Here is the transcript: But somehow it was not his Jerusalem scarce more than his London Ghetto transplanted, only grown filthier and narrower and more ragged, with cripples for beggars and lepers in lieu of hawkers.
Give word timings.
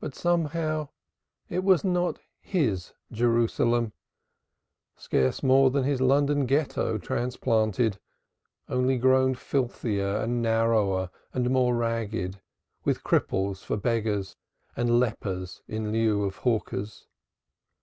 But 0.00 0.14
somehow 0.14 0.88
it 1.50 1.62
was 1.62 1.84
not 1.84 2.18
his 2.40 2.94
Jerusalem 3.12 3.92
scarce 4.96 5.42
more 5.42 5.68
than 5.68 5.84
his 5.84 6.00
London 6.00 6.46
Ghetto 6.46 6.96
transplanted, 6.96 8.00
only 8.70 8.96
grown 8.96 9.34
filthier 9.34 10.16
and 10.16 10.40
narrower 10.40 11.10
and 11.34 11.50
more 11.50 11.76
ragged, 11.76 12.40
with 12.84 13.04
cripples 13.04 13.62
for 13.62 13.76
beggars 13.76 14.34
and 14.78 14.98
lepers 14.98 15.60
in 15.68 15.92
lieu 15.92 16.24
of 16.24 16.36
hawkers. 16.36 17.06